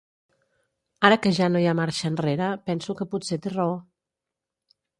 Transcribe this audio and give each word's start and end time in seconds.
Ara 1.09 1.17
que 1.25 1.33
ja 1.39 1.49
no 1.51 1.61
hi 1.65 1.67
ha 1.71 1.75
marxa 1.81 2.09
enrere 2.11 2.49
penso 2.71 2.97
que 3.01 3.09
potser 3.15 3.41
té 3.45 3.55
raó. 3.57 3.77